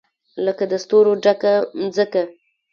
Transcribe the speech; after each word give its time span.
لکه 0.45 0.63
د 0.71 0.73
ستورو 0.83 1.11
ډکه 1.23 1.53
مځکه 1.81 2.23